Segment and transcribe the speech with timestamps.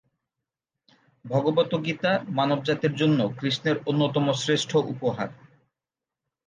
[1.25, 5.29] ভগবদ্গীতা মানবজাতির জন্য কৃষ্ণের অন্যতম শ্রেষ্ঠ উপহার।